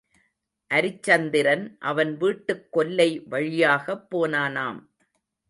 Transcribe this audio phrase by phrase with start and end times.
[0.69, 4.81] அரிச்சந்திரன் அவன் வீட்டுக் கொல்லை வழியாகப் போனானாம்.